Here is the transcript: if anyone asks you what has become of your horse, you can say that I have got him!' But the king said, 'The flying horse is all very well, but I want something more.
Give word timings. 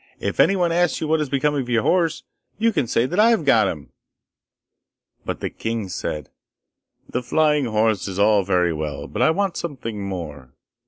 if 0.19 0.39
anyone 0.39 0.71
asks 0.71 0.99
you 0.99 1.07
what 1.07 1.19
has 1.19 1.29
become 1.29 1.53
of 1.53 1.69
your 1.69 1.83
horse, 1.83 2.23
you 2.57 2.73
can 2.73 2.87
say 2.87 3.05
that 3.05 3.19
I 3.19 3.29
have 3.29 3.45
got 3.45 3.67
him!' 3.67 3.91
But 5.25 5.41
the 5.41 5.51
king 5.51 5.89
said, 5.89 6.31
'The 7.07 7.21
flying 7.21 7.65
horse 7.65 8.07
is 8.07 8.17
all 8.17 8.41
very 8.43 8.73
well, 8.73 9.05
but 9.05 9.21
I 9.21 9.29
want 9.29 9.57
something 9.57 10.01
more. 10.03 10.55